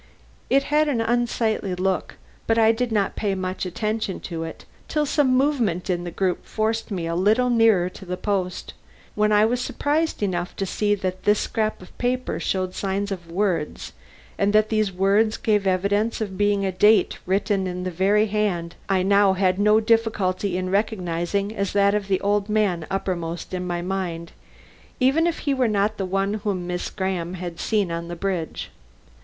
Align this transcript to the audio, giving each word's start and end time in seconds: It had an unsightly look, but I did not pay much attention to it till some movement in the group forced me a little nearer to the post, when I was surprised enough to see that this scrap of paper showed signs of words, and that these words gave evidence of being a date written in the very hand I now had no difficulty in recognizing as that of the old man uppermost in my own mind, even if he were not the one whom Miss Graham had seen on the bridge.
It 0.49 0.63
had 0.63 0.87
an 0.89 0.99
unsightly 0.99 1.75
look, 1.75 2.15
but 2.47 2.57
I 2.57 2.71
did 2.71 2.91
not 2.91 3.15
pay 3.15 3.35
much 3.35 3.67
attention 3.67 4.19
to 4.21 4.41
it 4.43 4.65
till 4.87 5.05
some 5.05 5.37
movement 5.37 5.91
in 5.91 6.05
the 6.05 6.09
group 6.09 6.43
forced 6.43 6.89
me 6.89 7.05
a 7.05 7.13
little 7.13 7.51
nearer 7.51 7.87
to 7.89 8.03
the 8.05 8.17
post, 8.17 8.73
when 9.13 9.31
I 9.31 9.45
was 9.45 9.61
surprised 9.61 10.23
enough 10.23 10.55
to 10.55 10.65
see 10.65 10.95
that 10.95 11.21
this 11.21 11.37
scrap 11.37 11.83
of 11.83 11.95
paper 11.99 12.39
showed 12.39 12.73
signs 12.73 13.11
of 13.11 13.29
words, 13.29 13.93
and 14.39 14.53
that 14.53 14.69
these 14.69 14.91
words 14.91 15.37
gave 15.37 15.67
evidence 15.67 16.19
of 16.19 16.35
being 16.35 16.65
a 16.65 16.71
date 16.71 17.19
written 17.27 17.67
in 17.67 17.83
the 17.83 17.91
very 17.91 18.25
hand 18.25 18.73
I 18.89 19.03
now 19.03 19.33
had 19.33 19.59
no 19.59 19.79
difficulty 19.79 20.57
in 20.57 20.71
recognizing 20.71 21.55
as 21.55 21.73
that 21.73 21.93
of 21.93 22.07
the 22.07 22.19
old 22.21 22.49
man 22.49 22.87
uppermost 22.89 23.53
in 23.53 23.67
my 23.67 23.81
own 23.81 23.87
mind, 23.87 24.31
even 24.99 25.27
if 25.27 25.37
he 25.45 25.53
were 25.53 25.67
not 25.67 25.97
the 25.97 26.07
one 26.07 26.33
whom 26.43 26.65
Miss 26.65 26.89
Graham 26.89 27.35
had 27.35 27.59
seen 27.59 27.91
on 27.91 28.07
the 28.07 28.15
bridge. 28.15 28.71